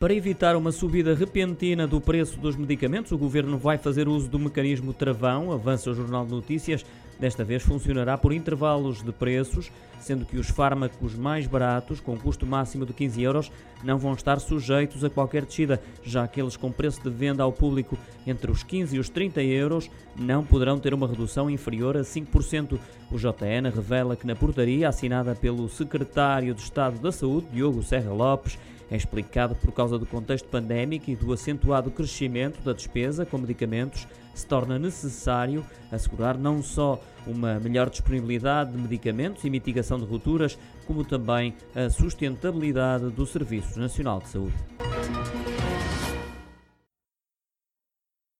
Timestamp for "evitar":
0.14-0.56